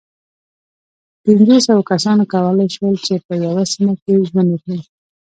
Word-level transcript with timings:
پينځو 1.23 1.55
سوو 1.67 1.87
کسانو 1.91 2.23
کولی 2.33 2.67
شول، 2.75 2.95
چې 3.05 3.13
په 3.25 3.33
یوه 3.45 3.63
سیمه 3.73 3.93
کې 4.01 4.23
ژوند 4.29 4.49
وکړي. 4.51 4.79